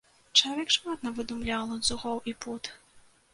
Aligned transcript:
Чалавек 0.37 0.69
шмат 0.75 1.03
навыдумляў 1.07 1.67
ланцугоў 1.73 2.17
і 2.33 2.35
пут! 2.47 2.73